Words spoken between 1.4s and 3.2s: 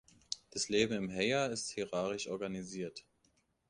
ist hierarchisch organisiert.